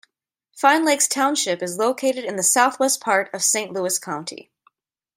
[0.55, 4.49] Fine Lakes Township is located in the southwest part of Saint Louis County.